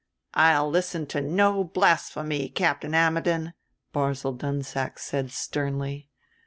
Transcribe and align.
"I'll 0.33 0.67
listen 0.67 1.05
to 1.13 1.21
no 1.21 1.63
blasphemy, 1.63 2.49
Captain 2.49 2.95
Ammidon," 2.95 3.53
Barzil 3.93 4.33
Dunsack 4.33 4.97
said 4.97 5.29
sternly. 5.29 6.09